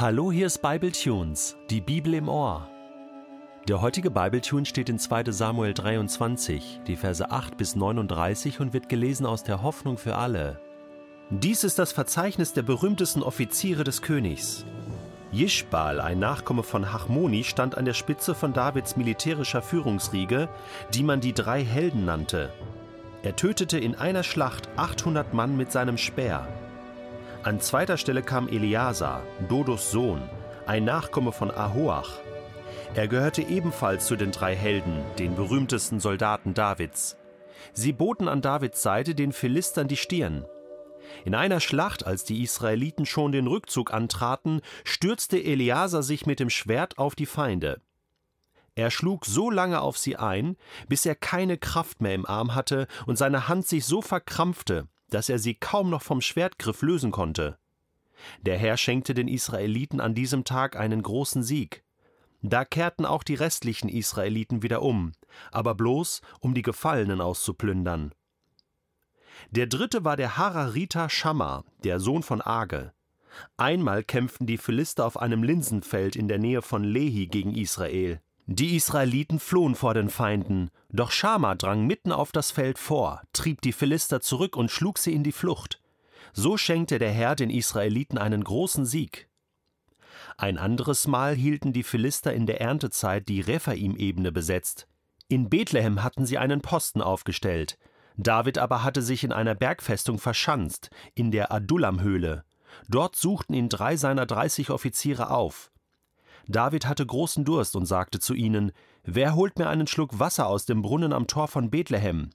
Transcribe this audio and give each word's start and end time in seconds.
Hallo, 0.00 0.30
hier 0.30 0.46
ist 0.46 0.62
Bibletunes, 0.62 1.56
die 1.70 1.80
Bibel 1.80 2.14
im 2.14 2.28
Ohr. 2.28 2.68
Der 3.66 3.80
heutige 3.80 4.12
Bibletune 4.12 4.64
steht 4.64 4.88
in 4.88 4.96
2. 4.96 5.32
Samuel 5.32 5.74
23, 5.74 6.82
die 6.86 6.94
Verse 6.94 7.28
8 7.28 7.56
bis 7.56 7.74
39 7.74 8.60
und 8.60 8.72
wird 8.72 8.88
gelesen 8.88 9.26
aus 9.26 9.42
der 9.42 9.60
Hoffnung 9.64 9.98
für 9.98 10.14
alle. 10.14 10.60
Dies 11.30 11.64
ist 11.64 11.80
das 11.80 11.90
Verzeichnis 11.90 12.52
der 12.52 12.62
berühmtesten 12.62 13.24
Offiziere 13.24 13.82
des 13.82 14.00
Königs. 14.00 14.64
Jischbal, 15.32 16.00
ein 16.00 16.20
Nachkomme 16.20 16.62
von 16.62 16.92
Hachmoni, 16.92 17.42
stand 17.42 17.76
an 17.76 17.84
der 17.84 17.94
Spitze 17.94 18.36
von 18.36 18.52
Davids 18.52 18.96
militärischer 18.96 19.62
Führungsriege, 19.62 20.48
die 20.94 21.02
man 21.02 21.20
die 21.20 21.32
drei 21.32 21.64
Helden 21.64 22.04
nannte. 22.04 22.52
Er 23.24 23.34
tötete 23.34 23.78
in 23.78 23.96
einer 23.96 24.22
Schlacht 24.22 24.68
800 24.76 25.34
Mann 25.34 25.56
mit 25.56 25.72
seinem 25.72 25.98
Speer. 25.98 26.46
An 27.44 27.60
zweiter 27.60 27.96
Stelle 27.96 28.22
kam 28.22 28.48
Eleazar, 28.48 29.22
Dodos 29.48 29.92
Sohn, 29.92 30.28
ein 30.66 30.84
Nachkomme 30.84 31.30
von 31.30 31.52
Ahoach. 31.52 32.18
Er 32.94 33.06
gehörte 33.06 33.42
ebenfalls 33.42 34.06
zu 34.06 34.16
den 34.16 34.32
drei 34.32 34.56
Helden, 34.56 35.04
den 35.20 35.36
berühmtesten 35.36 36.00
Soldaten 36.00 36.52
Davids. 36.52 37.16
Sie 37.72 37.92
boten 37.92 38.26
an 38.26 38.42
Davids 38.42 38.82
Seite 38.82 39.14
den 39.14 39.32
Philistern 39.32 39.86
die 39.86 39.96
Stirn. 39.96 40.44
In 41.24 41.36
einer 41.36 41.60
Schlacht, 41.60 42.04
als 42.04 42.24
die 42.24 42.42
Israeliten 42.42 43.06
schon 43.06 43.30
den 43.30 43.46
Rückzug 43.46 43.94
antraten, 43.94 44.60
stürzte 44.84 45.42
Eleazar 45.42 46.02
sich 46.02 46.26
mit 46.26 46.40
dem 46.40 46.50
Schwert 46.50 46.98
auf 46.98 47.14
die 47.14 47.26
Feinde. 47.26 47.80
Er 48.74 48.90
schlug 48.90 49.24
so 49.24 49.48
lange 49.48 49.80
auf 49.80 49.96
sie 49.96 50.16
ein, 50.16 50.56
bis 50.88 51.06
er 51.06 51.14
keine 51.14 51.56
Kraft 51.56 52.00
mehr 52.00 52.14
im 52.14 52.26
Arm 52.26 52.56
hatte 52.56 52.88
und 53.06 53.16
seine 53.16 53.46
Hand 53.46 53.66
sich 53.66 53.84
so 53.84 54.02
verkrampfte, 54.02 54.88
dass 55.10 55.28
er 55.28 55.38
sie 55.38 55.54
kaum 55.54 55.90
noch 55.90 56.02
vom 56.02 56.20
Schwertgriff 56.20 56.82
lösen 56.82 57.10
konnte. 57.10 57.58
Der 58.42 58.58
Herr 58.58 58.76
schenkte 58.76 59.14
den 59.14 59.28
Israeliten 59.28 60.00
an 60.00 60.14
diesem 60.14 60.44
Tag 60.44 60.76
einen 60.76 61.02
großen 61.02 61.42
Sieg. 61.42 61.84
Da 62.42 62.64
kehrten 62.64 63.04
auch 63.04 63.22
die 63.22 63.34
restlichen 63.34 63.88
Israeliten 63.88 64.62
wieder 64.62 64.82
um, 64.82 65.12
aber 65.50 65.74
bloß, 65.74 66.20
um 66.40 66.54
die 66.54 66.62
Gefallenen 66.62 67.20
auszuplündern. 67.20 68.14
Der 69.50 69.66
dritte 69.66 70.04
war 70.04 70.16
der 70.16 70.36
Hararita 70.36 71.08
Schamma, 71.08 71.64
der 71.84 72.00
Sohn 72.00 72.22
von 72.22 72.42
Age. 72.44 72.92
Einmal 73.56 74.02
kämpften 74.02 74.46
die 74.46 74.58
Philister 74.58 75.04
auf 75.04 75.16
einem 75.16 75.42
Linsenfeld 75.42 76.16
in 76.16 76.28
der 76.28 76.38
Nähe 76.38 76.62
von 76.62 76.82
Lehi 76.82 77.26
gegen 77.26 77.54
Israel. 77.54 78.20
Die 78.50 78.76
Israeliten 78.76 79.40
flohen 79.40 79.74
vor 79.74 79.92
den 79.92 80.08
Feinden, 80.08 80.70
doch 80.88 81.10
Schama 81.10 81.54
drang 81.54 81.86
mitten 81.86 82.12
auf 82.12 82.32
das 82.32 82.50
Feld 82.50 82.78
vor, 82.78 83.20
trieb 83.34 83.60
die 83.60 83.74
Philister 83.74 84.22
zurück 84.22 84.56
und 84.56 84.70
schlug 84.70 84.96
sie 84.96 85.12
in 85.12 85.22
die 85.22 85.32
Flucht. 85.32 85.82
So 86.32 86.56
schenkte 86.56 86.98
der 86.98 87.10
Herr 87.10 87.36
den 87.36 87.50
Israeliten 87.50 88.16
einen 88.16 88.42
großen 88.42 88.86
Sieg. 88.86 89.28
Ein 90.38 90.56
anderes 90.56 91.06
Mal 91.06 91.34
hielten 91.34 91.74
die 91.74 91.82
Philister 91.82 92.32
in 92.32 92.46
der 92.46 92.62
Erntezeit 92.62 93.28
die 93.28 93.42
Rephaim-Ebene 93.42 94.32
besetzt. 94.32 94.88
In 95.28 95.50
Bethlehem 95.50 96.02
hatten 96.02 96.24
sie 96.24 96.38
einen 96.38 96.62
Posten 96.62 97.02
aufgestellt. 97.02 97.76
David 98.16 98.56
aber 98.56 98.82
hatte 98.82 99.02
sich 99.02 99.24
in 99.24 99.32
einer 99.32 99.54
Bergfestung 99.56 100.18
verschanzt, 100.18 100.88
in 101.14 101.32
der 101.32 101.52
Adullam-Höhle. 101.52 102.44
Dort 102.88 103.14
suchten 103.14 103.52
ihn 103.52 103.68
drei 103.68 103.96
seiner 103.96 104.24
dreißig 104.24 104.70
Offiziere 104.70 105.28
auf. 105.28 105.70
David 106.48 106.86
hatte 106.86 107.04
großen 107.04 107.44
Durst 107.44 107.76
und 107.76 107.84
sagte 107.84 108.20
zu 108.20 108.34
ihnen: 108.34 108.72
Wer 109.04 109.34
holt 109.34 109.58
mir 109.58 109.68
einen 109.68 109.86
Schluck 109.86 110.18
Wasser 110.18 110.46
aus 110.46 110.64
dem 110.64 110.80
Brunnen 110.80 111.12
am 111.12 111.26
Tor 111.26 111.46
von 111.46 111.70
Bethlehem? 111.70 112.30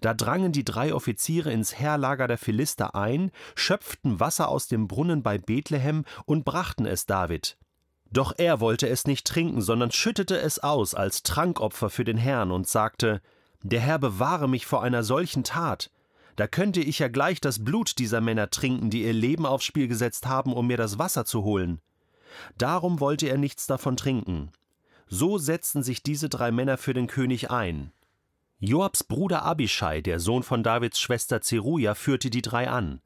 Da 0.00 0.14
drangen 0.14 0.52
die 0.52 0.64
drei 0.64 0.94
Offiziere 0.94 1.52
ins 1.52 1.78
Heerlager 1.78 2.26
der 2.26 2.38
Philister 2.38 2.94
ein, 2.94 3.30
schöpften 3.54 4.18
Wasser 4.18 4.48
aus 4.48 4.66
dem 4.68 4.88
Brunnen 4.88 5.22
bei 5.22 5.36
Bethlehem 5.36 6.04
und 6.24 6.44
brachten 6.44 6.86
es 6.86 7.06
David. 7.06 7.58
Doch 8.10 8.32
er 8.36 8.60
wollte 8.60 8.88
es 8.88 9.06
nicht 9.06 9.26
trinken, 9.26 9.60
sondern 9.60 9.90
schüttete 9.90 10.38
es 10.38 10.58
aus 10.60 10.94
als 10.94 11.22
Trankopfer 11.22 11.90
für 11.90 12.04
den 12.04 12.16
Herrn 12.16 12.50
und 12.50 12.66
sagte: 12.66 13.20
Der 13.62 13.80
Herr 13.80 13.98
bewahre 13.98 14.48
mich 14.48 14.64
vor 14.64 14.82
einer 14.82 15.02
solchen 15.02 15.44
Tat. 15.44 15.90
Da 16.36 16.46
könnte 16.46 16.80
ich 16.80 16.98
ja 16.98 17.08
gleich 17.08 17.40
das 17.40 17.62
Blut 17.62 17.98
dieser 17.98 18.22
Männer 18.22 18.48
trinken, 18.48 18.88
die 18.88 19.02
ihr 19.02 19.12
Leben 19.12 19.44
aufs 19.44 19.66
Spiel 19.66 19.86
gesetzt 19.86 20.26
haben, 20.26 20.54
um 20.54 20.66
mir 20.66 20.78
das 20.78 20.98
Wasser 20.98 21.26
zu 21.26 21.44
holen. 21.44 21.80
Darum 22.58 23.00
wollte 23.00 23.28
er 23.28 23.38
nichts 23.38 23.66
davon 23.66 23.96
trinken. 23.96 24.50
So 25.06 25.38
setzten 25.38 25.82
sich 25.82 26.02
diese 26.02 26.28
drei 26.28 26.50
Männer 26.50 26.76
für 26.76 26.94
den 26.94 27.06
König 27.06 27.50
ein. 27.50 27.92
Joabs 28.58 29.04
Bruder 29.04 29.42
Abishai, 29.42 30.00
der 30.00 30.20
Sohn 30.20 30.42
von 30.42 30.62
Davids 30.62 30.98
Schwester 30.98 31.40
Zeruja, 31.40 31.94
führte 31.94 32.30
die 32.30 32.42
drei 32.42 32.70
an. 32.70 33.00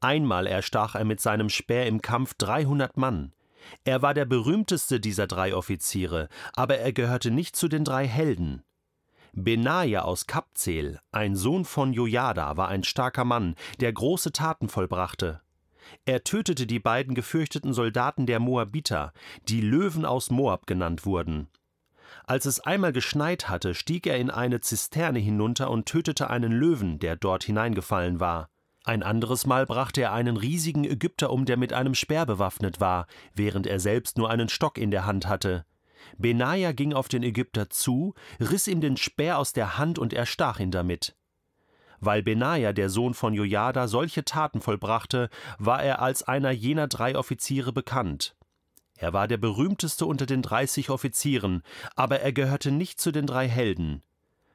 Einmal 0.00 0.46
erstach 0.46 0.94
er 0.94 1.04
mit 1.04 1.20
seinem 1.20 1.48
Speer 1.48 1.86
im 1.86 2.02
Kampf 2.02 2.34
300 2.34 2.96
Mann. 2.96 3.32
Er 3.84 4.02
war 4.02 4.14
der 4.14 4.24
berühmteste 4.24 5.00
dieser 5.00 5.26
drei 5.26 5.54
Offiziere, 5.54 6.28
aber 6.54 6.78
er 6.78 6.92
gehörte 6.92 7.30
nicht 7.30 7.56
zu 7.56 7.68
den 7.68 7.84
drei 7.84 8.06
Helden. 8.06 8.62
Benaja 9.32 10.02
aus 10.02 10.26
Kapzel, 10.26 10.98
ein 11.12 11.36
Sohn 11.36 11.64
von 11.64 11.92
Jojada, 11.92 12.56
war 12.56 12.68
ein 12.68 12.84
starker 12.84 13.24
Mann, 13.24 13.54
der 13.80 13.92
große 13.92 14.32
Taten 14.32 14.68
vollbrachte. 14.68 15.42
Er 16.04 16.24
tötete 16.24 16.66
die 16.66 16.78
beiden 16.78 17.14
gefürchteten 17.14 17.72
Soldaten 17.72 18.26
der 18.26 18.40
Moabiter, 18.40 19.12
die 19.48 19.60
Löwen 19.60 20.04
aus 20.04 20.30
Moab 20.30 20.66
genannt 20.66 21.06
wurden. 21.06 21.48
Als 22.24 22.46
es 22.46 22.60
einmal 22.60 22.92
geschneit 22.92 23.48
hatte, 23.48 23.74
stieg 23.74 24.06
er 24.06 24.18
in 24.18 24.30
eine 24.30 24.60
Zisterne 24.60 25.18
hinunter 25.18 25.70
und 25.70 25.86
tötete 25.86 26.30
einen 26.30 26.52
Löwen, 26.52 26.98
der 26.98 27.16
dort 27.16 27.44
hineingefallen 27.44 28.20
war. 28.20 28.48
Ein 28.84 29.02
anderes 29.02 29.46
Mal 29.46 29.66
brachte 29.66 30.02
er 30.02 30.12
einen 30.12 30.36
riesigen 30.36 30.84
Ägypter 30.84 31.30
um, 31.30 31.44
der 31.44 31.56
mit 31.56 31.72
einem 31.72 31.94
Speer 31.94 32.24
bewaffnet 32.24 32.80
war, 32.80 33.06
während 33.34 33.66
er 33.66 33.80
selbst 33.80 34.16
nur 34.16 34.30
einen 34.30 34.48
Stock 34.48 34.78
in 34.78 34.92
der 34.92 35.06
Hand 35.06 35.26
hatte. 35.26 35.66
Benaja 36.18 36.72
ging 36.72 36.92
auf 36.92 37.08
den 37.08 37.24
Ägypter 37.24 37.68
zu, 37.68 38.14
riss 38.38 38.68
ihm 38.68 38.80
den 38.80 38.96
Speer 38.96 39.38
aus 39.38 39.52
der 39.52 39.76
Hand 39.76 39.98
und 39.98 40.12
erstach 40.12 40.60
ihn 40.60 40.70
damit. 40.70 41.16
Weil 42.00 42.22
Benaja, 42.22 42.72
der 42.72 42.90
Sohn 42.90 43.14
von 43.14 43.34
Jojada, 43.34 43.88
solche 43.88 44.24
Taten 44.24 44.60
vollbrachte, 44.60 45.30
war 45.58 45.82
er 45.82 46.02
als 46.02 46.22
einer 46.22 46.50
jener 46.50 46.88
drei 46.88 47.16
Offiziere 47.16 47.72
bekannt. 47.72 48.36
Er 48.98 49.12
war 49.12 49.28
der 49.28 49.36
berühmteste 49.36 50.06
unter 50.06 50.26
den 50.26 50.42
dreißig 50.42 50.90
Offizieren, 50.90 51.62
aber 51.94 52.20
er 52.20 52.32
gehörte 52.32 52.70
nicht 52.70 53.00
zu 53.00 53.12
den 53.12 53.26
drei 53.26 53.48
Helden. 53.48 54.02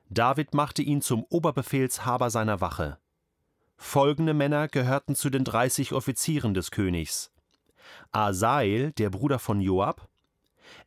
David 0.09 0.53
machte 0.53 0.81
ihn 0.81 1.01
zum 1.01 1.23
Oberbefehlshaber 1.29 2.29
seiner 2.29 2.59
Wache. 2.59 2.97
Folgende 3.77 4.33
Männer 4.33 4.67
gehörten 4.67 5.15
zu 5.15 5.29
den 5.29 5.43
dreißig 5.43 5.93
Offizieren 5.93 6.53
des 6.53 6.71
Königs: 6.71 7.31
Asael, 8.11 8.91
der 8.93 9.09
Bruder 9.09 9.39
von 9.39 9.61
Joab, 9.61 10.07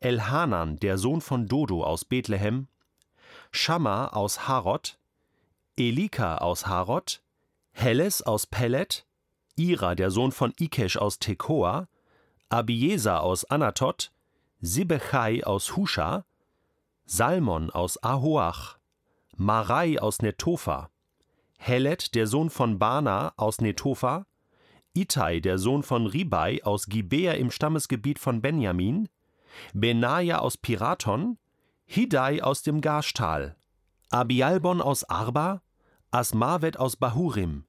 Elhanan, 0.00 0.78
der 0.78 0.98
Sohn 0.98 1.20
von 1.20 1.46
Dodo 1.46 1.84
aus 1.84 2.04
Bethlehem, 2.04 2.68
Schamma 3.50 4.08
aus 4.08 4.48
Harod, 4.48 4.98
Elika 5.76 6.38
aus 6.38 6.66
Harod, 6.66 7.20
Helles 7.72 8.22
aus 8.22 8.46
Pellet, 8.46 9.04
Ira, 9.56 9.96
der 9.96 10.10
Sohn 10.12 10.30
von 10.30 10.52
Ikesh 10.60 10.96
aus 10.96 11.18
Tekoa, 11.18 11.88
Abieser 12.48 13.22
aus 13.22 13.44
Anatot, 13.44 14.12
Sibechai 14.60 15.42
aus 15.44 15.76
Husha, 15.76 16.24
Salmon 17.06 17.70
aus 17.70 18.00
Ahoach, 18.02 18.78
Marai 19.36 19.98
aus 19.98 20.22
Netopha, 20.22 20.90
Helet, 21.58 22.14
der 22.14 22.28
Sohn 22.28 22.50
von 22.50 22.78
Bana 22.78 23.32
aus 23.36 23.60
Netopha, 23.60 24.26
Itai, 24.94 25.40
der 25.40 25.58
Sohn 25.58 25.82
von 25.82 26.06
Ribai 26.06 26.62
aus 26.62 26.86
Gibea 26.86 27.32
im 27.32 27.50
Stammesgebiet 27.50 28.20
von 28.20 28.40
Benjamin, 28.40 29.08
Benaja 29.72 30.38
aus 30.38 30.56
Piraton, 30.56 31.36
Hidai 31.84 32.44
aus 32.44 32.62
dem 32.62 32.80
Gashtal, 32.80 33.56
Abialbon 34.14 34.80
aus 34.80 35.02
Arba, 35.02 35.60
Asmavet 36.12 36.76
aus 36.76 36.94
Bahurim, 36.94 37.64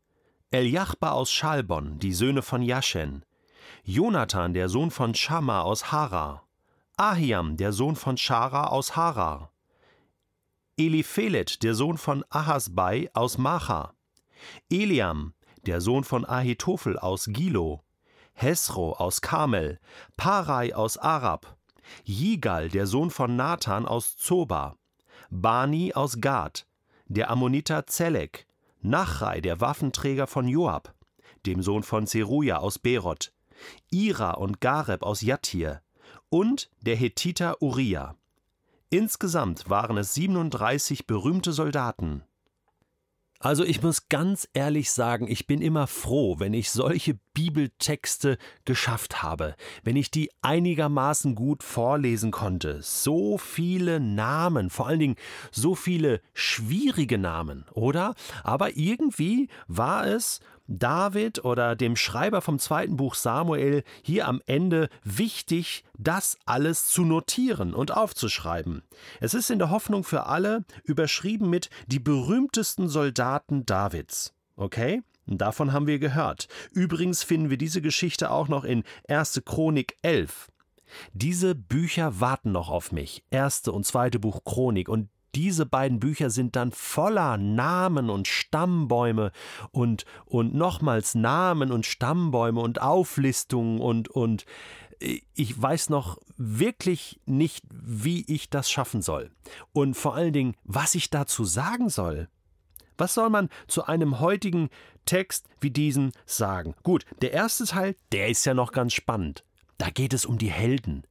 Eljachba 0.52 1.10
aus 1.10 1.32
Schalbon, 1.32 1.98
die 1.98 2.14
Söhne 2.14 2.44
von 2.44 2.62
Jaschen, 2.62 3.26
Jonathan, 3.84 4.54
der 4.54 4.70
Sohn 4.70 4.92
von 4.92 5.16
Schamma 5.16 5.62
aus 5.62 5.92
Harar, 5.92 6.48
Ahiam, 6.98 7.58
der 7.58 7.74
Sohn 7.74 7.96
von 7.96 8.16
Schara 8.16 8.68
aus 8.68 8.96
Harar, 8.96 9.52
Eliphelet, 10.78 11.64
der 11.64 11.74
Sohn 11.74 11.98
von 11.98 12.24
Ahasbai 12.30 13.10
aus 13.16 13.40
Macha, 13.40 13.96
Eliam, 14.70 15.34
der 15.66 15.82
Sohn 15.82 16.04
von 16.04 16.26
Ahitophel 16.30 17.00
aus 17.00 17.26
Gilo, 17.26 17.84
Hesro 18.34 18.94
aus 18.94 19.22
Karmel, 19.22 19.80
Parai 20.16 20.76
aus 20.76 21.00
Arab, 21.00 21.58
Jigal, 22.04 22.70
der 22.70 22.86
Sohn 22.86 23.10
von 23.10 23.36
Nathan 23.36 23.88
aus 23.88 24.16
Zoba, 24.16 24.78
Bani 25.42 25.94
aus 25.94 26.22
Gad, 26.22 26.66
der 27.08 27.30
Ammoniter 27.30 27.88
Zelek, 27.88 28.48
Nachrei, 28.80 29.42
der 29.42 29.60
Waffenträger 29.60 30.28
von 30.28 30.48
Joab, 30.48 30.96
dem 31.46 31.62
Sohn 31.62 31.84
von 31.84 32.08
Zeruja 32.08 32.58
aus 32.58 32.80
Berot, 32.80 33.34
Ira 33.92 34.32
und 34.32 34.62
Gareb 34.62 35.04
aus 35.04 35.22
Jattir 35.22 35.82
und 36.30 36.70
der 36.82 36.96
Hethiter 36.96 37.62
Uriah. 37.62 38.16
Insgesamt 38.90 39.70
waren 39.70 39.98
es 39.98 40.14
37 40.14 41.06
berühmte 41.06 41.52
Soldaten. 41.52 42.24
Also 43.40 43.66
ich 43.66 43.82
muss 43.82 44.08
ganz 44.08 44.48
ehrlich 44.54 44.92
sagen, 44.92 45.28
ich 45.28 45.46
bin 45.46 45.62
immer 45.62 45.88
froh, 45.88 46.40
wenn 46.40 46.54
ich 46.54 46.72
solche 46.72 47.20
Bibeltexte 47.34 48.38
geschafft 48.64 49.24
habe, 49.24 49.56
wenn 49.84 49.98
ich 49.98 50.10
die 50.10 50.32
einigermaßen 50.42 51.36
gut 51.36 51.62
vorlesen 51.62 52.32
konnte. 52.32 52.82
So 52.82 53.38
viele 53.38 54.00
Namen, 54.00 54.70
vor 54.70 54.88
allen 54.88 55.00
Dingen 55.00 55.16
so 55.52 55.76
viele 55.76 56.22
schwierige 56.34 57.18
Namen, 57.18 57.66
oder? 57.74 58.16
Aber 58.44 58.78
irgendwie 58.78 59.50
war 59.68 60.08
es 60.08 60.40
David 60.68 61.46
oder 61.46 61.76
dem 61.76 61.96
Schreiber 61.96 62.42
vom 62.42 62.60
zweiten 62.60 62.98
Buch 62.98 63.16
Samuel 63.16 63.84
hier 64.02 64.28
am 64.28 64.42
Ende 64.46 64.90
wichtig, 65.04 65.84
das 65.98 66.38
alles 66.46 66.88
zu 66.88 67.04
notieren 67.04 67.74
und 67.74 67.92
aufzuschreiben. 67.92 68.84
Es 69.20 69.34
ist 69.34 69.52
in 69.52 69.60
der 69.60 69.70
Hoffnung 69.70 70.04
für 70.04 70.26
alle 70.26 70.66
überschrieben 70.84 71.50
mit 71.50 71.70
die 71.88 72.00
berühmtesten 72.00 72.88
Soldaten 72.88 73.66
Davids. 73.66 74.34
Okay? 74.56 75.02
Davon 75.28 75.74
haben 75.74 75.88
wir 75.88 76.00
gehört. 76.00 76.48
Übrigens 76.72 77.24
finden 77.24 77.50
wir 77.50 77.58
diese 77.58 77.82
Geschichte 77.82 78.30
auch 78.30 78.48
noch 78.48 78.64
in 78.64 78.84
1. 79.08 79.42
Chronik 79.44 79.98
11. 80.04 80.50
Diese 81.14 81.56
Bücher 81.56 82.20
warten 82.20 82.52
noch 82.52 82.70
auf 82.70 82.92
mich. 82.92 83.24
Erste 83.32 83.72
und 83.72 83.86
zweite 83.86 84.20
Buch 84.20 84.44
Chronik. 84.44 84.88
Und 84.88 85.10
diese 85.36 85.66
beiden 85.66 86.00
Bücher 86.00 86.30
sind 86.30 86.56
dann 86.56 86.72
voller 86.72 87.38
Namen 87.38 88.10
und 88.10 88.28
Stammbäume 88.28 89.32
und, 89.72 90.06
und 90.26 90.56
nochmals 90.56 91.14
Namen 91.14 91.72
und 91.72 91.86
Stammbäume 91.86 92.62
und 92.62 92.82
Auflistungen 92.82 93.80
und, 93.80 94.08
und 94.08 94.46
ich 95.00 95.62
weiß 95.62 95.90
noch 95.90 96.20
wirklich 96.38 97.20
nicht, 97.26 97.66
wie 97.70 98.24
ich 98.28 98.50
das 98.50 98.72
schaffen 98.72 99.02
soll. 99.02 99.32
Und 99.74 99.96
vor 99.96 100.16
allen 100.16 100.34
Dingen, 100.34 100.56
was 100.64 100.96
ich 100.96 101.10
dazu 101.10 101.44
sagen 101.44 101.90
soll. 101.90 102.30
Was 102.98 103.14
soll 103.14 103.30
man 103.30 103.50
zu 103.68 103.86
einem 103.86 104.22
heutigen 104.22 104.70
Text 105.06 105.48
wie 105.60 105.70
diesen 105.70 106.14
sagen? 106.26 106.76
Gut, 106.84 107.06
der 107.22 107.34
erste 107.34 107.66
Teil, 107.66 107.98
der 108.14 108.30
ist 108.30 108.46
ja 108.46 108.54
noch 108.54 108.72
ganz 108.72 108.94
spannend. 108.94 109.44
Da 109.78 109.90
geht 109.90 110.14
es 110.14 110.26
um 110.26 110.38
die 110.38 110.52
Helden. 110.52 111.06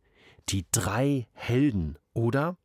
Die 0.48 0.64
drei 0.72 1.28
Helden, 1.34 1.98
oder? 2.14 2.56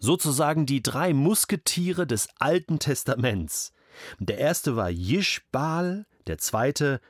Sozusagen 0.00 0.66
die 0.66 0.82
drei 0.82 1.12
Musketiere 1.12 2.06
des 2.06 2.28
Alten 2.38 2.78
Testaments. 2.78 3.72
Der 4.18 4.38
erste 4.38 4.74
war 4.74 4.90
Jischbal, 4.90 6.06
der 6.26 6.38
zweite 6.38 7.00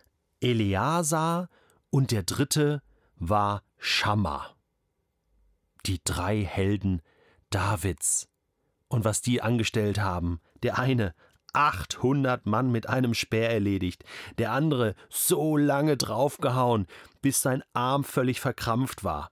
Eleazar 0.40 1.48
und 1.90 2.10
der 2.10 2.24
dritte 2.24 2.82
war 3.16 3.62
Schamma. 3.78 4.54
Die 5.86 6.00
drei 6.04 6.44
Helden 6.44 7.00
Davids. 7.50 8.28
Und 8.88 9.04
was 9.04 9.22
die 9.22 9.40
angestellt 9.40 10.00
haben, 10.00 10.40
der 10.62 10.78
eine 10.78 11.14
800 11.52 12.46
Mann 12.46 12.70
mit 12.70 12.88
einem 12.88 13.14
Speer 13.14 13.50
erledigt, 13.50 14.04
der 14.38 14.52
andere 14.52 14.94
so 15.08 15.56
lange 15.56 15.96
draufgehauen, 15.96 16.86
bis 17.22 17.42
sein 17.42 17.62
Arm 17.72 18.04
völlig 18.04 18.40
verkrampft 18.40 19.04
war. 19.04 19.30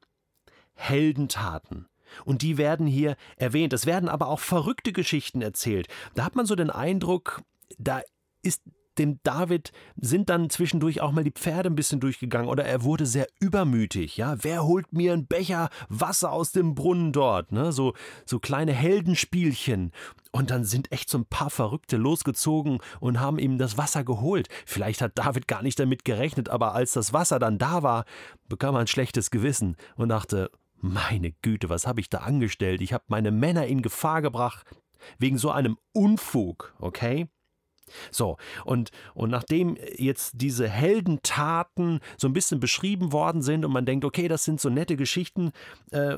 Heldentaten, 0.75 1.89
und 2.25 2.43
die 2.43 2.59
werden 2.59 2.87
hier 2.87 3.17
erwähnt. 3.37 3.73
Es 3.73 3.87
werden 3.87 4.09
aber 4.09 4.29
auch 4.29 4.41
verrückte 4.41 4.93
Geschichten 4.93 5.43
erzählt. 5.43 5.89
Da 6.15 6.25
hat 6.25 6.37
man 6.37 6.47
so 6.47 6.55
den 6.55 6.71
Eindruck, 6.71 7.43
da 7.79 8.01
ist 8.43 8.63
dem 8.99 9.21
David 9.23 9.73
sind 9.97 10.29
dann 10.29 10.51
zwischendurch 10.51 11.01
auch 11.01 11.13
mal 11.13 11.25
die 11.25 11.31
Pferde 11.31 11.71
ein 11.71 11.75
bisschen 11.75 12.01
durchgegangen 12.01 12.49
oder 12.49 12.65
er 12.65 12.83
wurde 12.83 13.07
sehr 13.07 13.27
übermütig. 13.41 14.17
Ja, 14.17 14.37
wer 14.43 14.65
holt 14.65 14.93
mir 14.93 15.13
einen 15.13 15.27
Becher 15.27 15.71
Wasser 15.89 16.33
aus 16.33 16.53
dem 16.53 16.75
Brunnen 16.75 17.13
dort? 17.13 17.53
Ne? 17.53 17.73
So, 17.73 17.95
so 18.27 18.39
kleine 18.39 18.73
Heldenspielchen. 18.73 19.93
Und 20.33 20.51
dann 20.51 20.65
sind 20.65 20.93
echt 20.93 21.09
so 21.09 21.19
ein 21.19 21.25
paar 21.25 21.51
Verrückte 21.51 21.97
losgezogen 21.97 22.81
und 23.01 23.21
haben 23.21 23.39
ihm 23.39 23.59
das 23.59 23.79
Wasser 23.79 24.05
geholt. 24.05 24.49
Vielleicht 24.67 25.01
hat 25.01 25.17
David 25.17 25.49
gar 25.49 25.63
nicht 25.63 25.79
damit 25.79 26.05
gerechnet, 26.05 26.49
aber 26.49 26.75
als 26.75 26.93
das 26.93 27.13
Wasser 27.13 27.39
dann 27.39 27.59
da 27.59 27.83
war, 27.83 28.05
bekam 28.49 28.75
er 28.75 28.81
ein 28.81 28.87
schlechtes 28.87 29.31
Gewissen 29.31 29.77
und 29.97 30.11
dachte, 30.11 30.51
meine 30.81 31.33
Güte, 31.43 31.69
was 31.69 31.87
habe 31.87 32.01
ich 32.01 32.09
da 32.09 32.19
angestellt? 32.19 32.81
Ich 32.81 32.93
habe 32.93 33.05
meine 33.09 33.31
Männer 33.31 33.67
in 33.67 33.83
Gefahr 33.83 34.23
gebracht 34.23 34.67
wegen 35.19 35.39
so 35.39 35.51
einem 35.51 35.79
Unfug, 35.93 36.75
okay? 36.79 37.29
So, 38.11 38.37
und, 38.65 38.91
und 39.15 39.31
nachdem 39.31 39.79
jetzt 39.97 40.33
diese 40.35 40.69
Heldentaten 40.69 42.01
so 42.19 42.29
ein 42.29 42.35
bisschen 42.35 42.61
beschrieben 42.61 43.13
worden 43.13 43.43
sind 43.43 43.65
und 43.65 43.73
man 43.73 43.87
denkt, 43.87 44.05
okay, 44.05 44.29
das 44.29 44.45
sind 44.45 44.61
so 44.61 44.69
nette 44.69 44.97
Geschichten, 44.97 45.53
äh, 45.91 46.17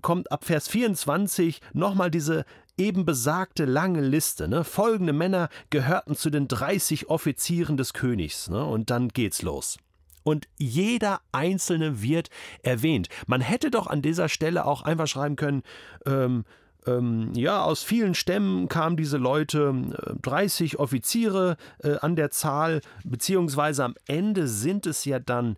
kommt 0.00 0.32
ab 0.32 0.44
Vers 0.44 0.68
24 0.68 1.60
nochmal 1.74 2.10
diese 2.10 2.44
eben 2.78 3.04
besagte 3.04 3.64
lange 3.64 4.00
Liste. 4.00 4.48
Ne? 4.48 4.64
Folgende 4.64 5.12
Männer 5.12 5.48
gehörten 5.70 6.14
zu 6.14 6.30
den 6.30 6.48
30 6.48 7.10
Offizieren 7.10 7.76
des 7.76 7.92
Königs. 7.92 8.48
Ne? 8.48 8.64
Und 8.64 8.90
dann 8.90 9.08
geht's 9.08 9.42
los 9.42 9.78
und 10.28 10.46
jeder 10.58 11.22
einzelne 11.32 12.02
wird 12.02 12.28
erwähnt. 12.62 13.08
Man 13.26 13.40
hätte 13.40 13.70
doch 13.70 13.86
an 13.86 14.02
dieser 14.02 14.28
Stelle 14.28 14.66
auch 14.66 14.82
einfach 14.82 15.06
schreiben 15.06 15.36
können, 15.36 15.62
ähm, 16.04 16.44
ähm, 16.86 17.32
ja, 17.34 17.62
aus 17.62 17.82
vielen 17.82 18.14
Stämmen 18.14 18.68
kamen 18.68 18.98
diese 18.98 19.16
Leute, 19.16 19.74
äh, 20.06 20.14
30 20.20 20.78
Offiziere 20.78 21.56
äh, 21.82 21.96
an 22.00 22.14
der 22.14 22.30
Zahl, 22.30 22.82
beziehungsweise 23.04 23.84
am 23.84 23.94
Ende 24.06 24.48
sind 24.48 24.86
es 24.86 25.06
ja 25.06 25.18
dann 25.18 25.56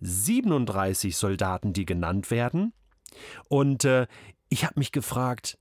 37 0.00 1.16
Soldaten, 1.16 1.72
die 1.72 1.84
genannt 1.84 2.30
werden. 2.30 2.72
Und 3.48 3.84
äh, 3.84 4.06
ich 4.48 4.64
habe 4.64 4.78
mich 4.78 4.92
gefragt, 4.92 5.58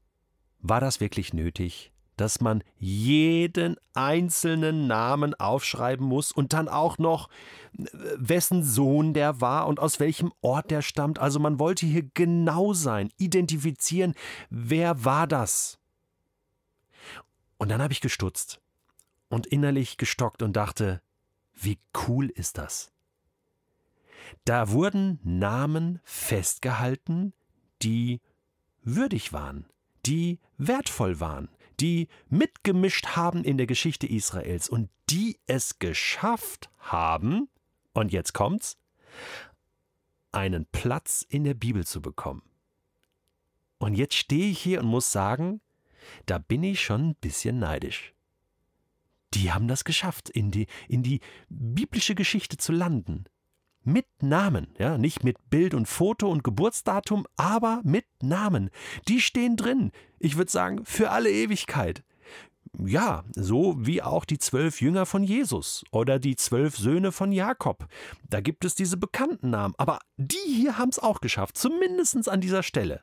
war 0.60 0.80
das 0.80 1.00
wirklich 1.00 1.34
nötig? 1.34 1.92
Dass 2.22 2.40
man 2.40 2.64
jeden 2.78 3.78
einzelnen 3.96 4.86
Namen 4.86 5.34
aufschreiben 5.34 6.06
muss 6.06 6.32
und 6.32 6.54
dann 6.54 6.70
auch 6.70 7.00
noch, 7.00 7.30
wessen 7.74 8.64
Sohn 8.64 9.16
der 9.16 9.42
war 9.42 9.66
und 9.68 9.80
aus 9.80 10.00
welchem 10.00 10.32
Ort 10.42 10.70
der 10.70 10.84
stammt. 10.84 11.18
Also 11.18 11.40
man 11.40 11.58
wollte 11.58 11.88
hier 11.88 12.04
genau 12.14 12.74
sein, 12.74 13.10
identifizieren, 13.18 14.14
wer 14.52 15.04
war 15.04 15.26
das. 15.26 15.80
Und 17.58 17.70
dann 17.70 17.82
habe 17.82 17.94
ich 17.94 18.02
gestutzt 18.02 18.62
und 19.30 19.48
innerlich 19.48 19.98
gestockt 19.98 20.44
und 20.44 20.54
dachte, 20.54 21.02
wie 21.56 21.80
cool 22.08 22.30
ist 22.30 22.60
das? 22.60 22.92
Da 24.46 24.70
wurden 24.70 25.20
Namen 25.24 26.00
festgehalten, 26.04 27.34
die 27.82 28.22
würdig 28.84 29.34
waren, 29.34 29.66
die 30.06 30.40
wertvoll 30.58 31.20
waren, 31.20 31.50
die 31.82 32.08
mitgemischt 32.30 33.08
haben 33.08 33.44
in 33.44 33.58
der 33.58 33.68
Geschichte 33.68 34.08
Israels 34.08 34.70
und 34.70 34.90
die 35.10 35.40
es 35.48 35.80
geschafft 35.80 36.70
haben, 36.80 37.50
und 37.94 38.12
jetzt 38.12 38.34
kommt's, 38.34 38.78
einen 40.32 40.66
Platz 40.68 41.26
in 41.28 41.44
der 41.44 41.56
Bibel 41.56 41.86
zu 41.86 42.02
bekommen. 42.02 42.44
Und 43.80 43.96
jetzt 43.96 44.14
stehe 44.14 44.52
ich 44.52 44.60
hier 44.62 44.80
und 44.80 44.86
muss 44.86 45.12
sagen, 45.12 45.60
da 46.26 46.38
bin 46.38 46.64
ich 46.64 46.82
schon 46.82 47.10
ein 47.10 47.16
bisschen 47.16 47.60
neidisch. 47.60 48.14
Die 49.34 49.52
haben 49.52 49.68
das 49.68 49.84
geschafft, 49.84 50.30
in 50.30 50.52
die, 50.52 50.68
in 50.88 51.04
die 51.04 51.20
biblische 51.50 52.16
Geschichte 52.16 52.58
zu 52.58 52.72
landen. 52.72 53.26
Mit 53.84 54.06
Namen, 54.22 54.68
ja, 54.78 54.98
nicht 54.98 55.24
mit 55.24 55.50
Bild 55.50 55.74
und 55.74 55.88
Foto 55.88 56.30
und 56.30 56.44
Geburtsdatum, 56.44 57.26
aber 57.36 57.82
mit 57.84 58.06
Namen. 58.22 58.70
Die 59.08 59.22
stehen 59.22 59.58
drin. 59.58 59.92
Ich 60.20 60.38
würde 60.38 60.52
sagen, 60.52 60.86
für 60.86 61.10
alle 61.10 61.32
Ewigkeit. 61.32 62.04
Ja, 62.78 63.26
so 63.36 63.76
wie 63.80 64.02
auch 64.02 64.24
die 64.24 64.38
zwölf 64.38 64.82
Jünger 64.82 65.06
von 65.06 65.24
Jesus 65.24 65.84
oder 65.92 66.20
die 66.20 66.36
zwölf 66.36 66.78
Söhne 66.78 67.12
von 67.12 67.32
Jakob. 67.32 67.88
Da 68.30 68.40
gibt 68.40 68.66
es 68.66 68.76
diese 68.76 68.98
bekannten 68.98 69.50
Namen, 69.50 69.74
aber 69.78 70.00
die 70.18 70.38
hier 70.38 70.78
haben 70.78 70.90
es 70.90 71.00
auch 71.00 71.20
geschafft, 71.20 71.58
zumindest 71.58 72.30
an 72.30 72.40
dieser 72.40 72.64
Stelle. 72.64 73.02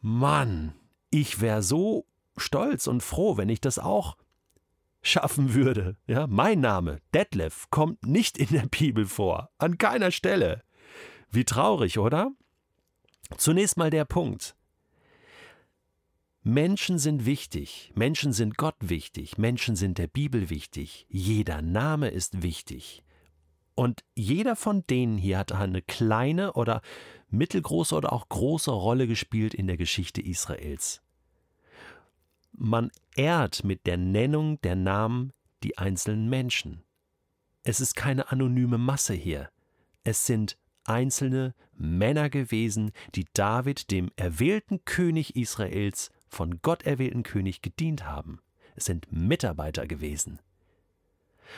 Mann, 0.00 0.74
ich 1.10 1.40
wäre 1.40 1.62
so 1.62 2.06
stolz 2.36 2.86
und 2.86 3.02
froh, 3.02 3.36
wenn 3.36 3.48
ich 3.48 3.60
das 3.60 3.78
auch 3.78 4.16
schaffen 5.02 5.54
würde. 5.54 5.96
Ja, 6.06 6.26
mein 6.26 6.60
Name, 6.60 7.00
Detlef, 7.14 7.68
kommt 7.70 8.04
nicht 8.06 8.38
in 8.38 8.48
der 8.48 8.66
Bibel 8.66 9.06
vor. 9.06 9.50
An 9.58 9.78
keiner 9.78 10.10
Stelle. 10.10 10.62
Wie 11.30 11.44
traurig, 11.44 11.98
oder? 11.98 12.32
Zunächst 13.36 13.76
mal 13.76 13.90
der 13.90 14.04
Punkt. 14.04 14.56
Menschen 16.42 16.98
sind 16.98 17.26
wichtig, 17.26 17.92
Menschen 17.94 18.32
sind 18.32 18.56
Gott 18.56 18.76
wichtig, 18.80 19.36
Menschen 19.36 19.76
sind 19.76 19.98
der 19.98 20.06
Bibel 20.06 20.48
wichtig, 20.48 21.04
jeder 21.10 21.60
Name 21.60 22.08
ist 22.08 22.42
wichtig. 22.42 23.02
Und 23.74 24.02
jeder 24.14 24.56
von 24.56 24.84
denen 24.86 25.18
hier 25.18 25.38
hat 25.38 25.52
eine 25.52 25.82
kleine 25.82 26.54
oder 26.54 26.80
mittelgroße 27.28 27.94
oder 27.94 28.12
auch 28.12 28.28
große 28.28 28.70
Rolle 28.70 29.06
gespielt 29.06 29.52
in 29.52 29.66
der 29.66 29.76
Geschichte 29.76 30.22
Israels. 30.22 31.02
Man 32.60 32.90
ehrt 33.14 33.62
mit 33.62 33.86
der 33.86 33.96
Nennung 33.96 34.60
der 34.62 34.74
Namen 34.74 35.32
die 35.62 35.78
einzelnen 35.78 36.28
Menschen. 36.28 36.82
Es 37.62 37.80
ist 37.80 37.94
keine 37.94 38.32
anonyme 38.32 38.78
Masse 38.78 39.14
hier. 39.14 39.48
Es 40.02 40.26
sind 40.26 40.58
einzelne 40.84 41.54
Männer 41.72 42.30
gewesen, 42.30 42.90
die 43.14 43.26
David, 43.32 43.92
dem 43.92 44.10
erwählten 44.16 44.84
König 44.84 45.36
Israels, 45.36 46.10
von 46.26 46.60
Gott 46.60 46.82
erwählten 46.82 47.22
König 47.22 47.62
gedient 47.62 48.04
haben. 48.04 48.40
Es 48.74 48.86
sind 48.86 49.06
Mitarbeiter 49.12 49.86
gewesen. 49.86 50.40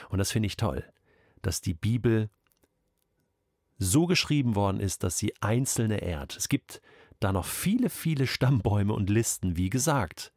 Und 0.09 0.19
das 0.19 0.31
finde 0.31 0.47
ich 0.47 0.55
toll. 0.55 0.85
dass 1.41 1.61
die 1.61 1.73
Bibel 1.73 2.29
so 3.79 4.05
geschrieben 4.05 4.55
worden 4.55 4.79
ist, 4.79 5.01
dass 5.01 5.17
sie 5.17 5.33
einzelne 5.41 6.03
ehrt. 6.03 6.37
Es 6.37 6.49
gibt 6.49 6.79
da 7.19 7.31
noch 7.31 7.45
viele, 7.45 7.89
viele 7.89 8.27
Stammbäume 8.27 8.93
und 8.93 9.09
Listen, 9.09 9.57
wie 9.57 9.71
gesagt. 9.71 10.31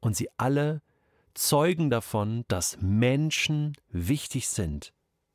Und 0.00 0.16
sie 0.16 0.28
alle 0.36 0.82
zeugen 1.34 1.90
davon, 1.90 2.44
dass 2.48 2.78
Menschen 2.80 3.74
wichtig 3.90 4.48
sind. 4.48 4.92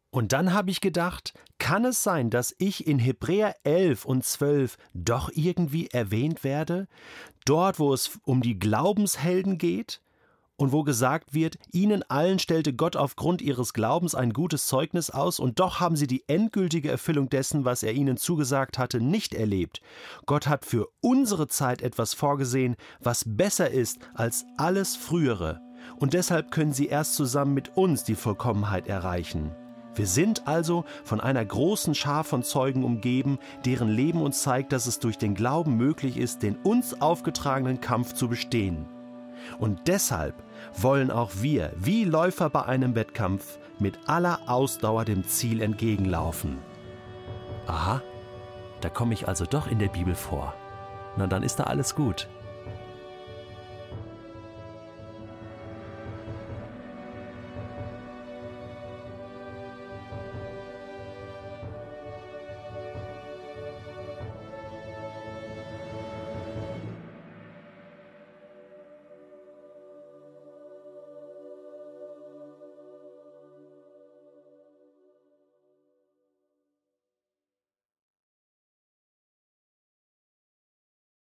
Und 0.09 0.31
dann 0.31 0.53
habe 0.53 0.69
ich 0.69 0.79
gedacht, 0.79 1.33
kann 1.57 1.85
es 1.85 2.03
sein, 2.03 2.29
dass 2.29 2.53
ich 2.59 2.85
in 2.85 2.99
Hebräer 2.99 3.55
11 3.63 4.05
und 4.05 4.23
12 4.23 4.77
doch 4.93 5.31
irgendwie 5.33 5.87
erwähnt 5.87 6.43
werde? 6.43 6.87
Dort, 7.45 7.79
wo 7.79 7.93
es 7.93 8.19
um 8.23 8.41
die 8.41 8.59
Glaubenshelden 8.59 9.57
geht? 9.57 10.01
Und 10.55 10.71
wo 10.71 10.83
gesagt 10.83 11.33
wird, 11.33 11.57
ihnen 11.71 12.03
allen 12.03 12.39
stellte 12.39 12.73
Gott 12.73 12.95
aufgrund 12.95 13.41
ihres 13.41 13.73
Glaubens 13.73 14.15
ein 14.15 14.33
gutes 14.33 14.67
Zeugnis 14.67 15.09
aus, 15.09 15.39
und 15.39 15.59
doch 15.59 15.79
haben 15.79 15.95
sie 15.95 16.07
die 16.07 16.23
endgültige 16.27 16.89
Erfüllung 16.89 17.29
dessen, 17.29 17.65
was 17.65 17.83
er 17.83 17.93
ihnen 17.93 18.17
zugesagt 18.17 18.77
hatte, 18.77 19.01
nicht 19.01 19.33
erlebt. 19.33 19.81
Gott 20.25 20.47
hat 20.47 20.65
für 20.65 20.87
unsere 21.01 21.47
Zeit 21.47 21.81
etwas 21.81 22.13
vorgesehen, 22.13 22.75
was 22.99 23.23
besser 23.25 23.69
ist 23.71 23.99
als 24.13 24.45
alles 24.57 24.95
Frühere, 24.95 25.61
und 25.97 26.13
deshalb 26.13 26.51
können 26.51 26.73
sie 26.73 26.87
erst 26.87 27.15
zusammen 27.15 27.53
mit 27.53 27.75
uns 27.75 28.03
die 28.03 28.15
Vollkommenheit 28.15 28.87
erreichen. 28.87 29.51
Wir 29.95 30.07
sind 30.07 30.47
also 30.47 30.85
von 31.03 31.21
einer 31.21 31.45
großen 31.45 31.93
Schar 31.93 32.23
von 32.23 32.41
Zeugen 32.41 32.83
umgeben, 32.83 33.37
deren 33.63 33.89
Leben 33.89 34.21
uns 34.21 34.41
zeigt, 34.41 34.71
dass 34.71 34.87
es 34.87 34.99
durch 34.99 35.17
den 35.17 35.35
Glauben 35.35 35.77
möglich 35.77 36.17
ist, 36.17 36.41
den 36.41 36.55
uns 36.55 36.99
aufgetragenen 36.99 37.79
Kampf 37.79 38.13
zu 38.13 38.27
bestehen. 38.27 38.87
Und 39.59 39.87
deshalb 39.87 40.35
wollen 40.77 41.11
auch 41.11 41.31
wir, 41.35 41.71
wie 41.75 42.05
Läufer 42.05 42.49
bei 42.49 42.63
einem 42.63 42.95
Wettkampf, 42.95 43.59
mit 43.79 43.97
aller 44.07 44.39
Ausdauer 44.47 45.05
dem 45.05 45.25
Ziel 45.25 45.61
entgegenlaufen. 45.61 46.59
Aha, 47.67 48.01
da 48.81 48.89
komme 48.89 49.13
ich 49.13 49.27
also 49.27 49.45
doch 49.45 49.67
in 49.67 49.79
der 49.79 49.87
Bibel 49.87 50.15
vor. 50.15 50.53
Na 51.17 51.27
dann 51.27 51.43
ist 51.43 51.57
da 51.57 51.65
alles 51.65 51.95
gut. 51.95 52.27